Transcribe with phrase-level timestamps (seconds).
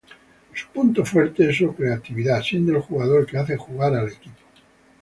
[0.55, 4.39] Su punto fuerte es su creatividad, siendo el jugador que hace jugar al equipo.